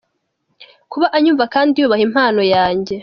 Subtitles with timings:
[0.91, 2.93] Kuba anyumva kandi yubaha impano yanjye.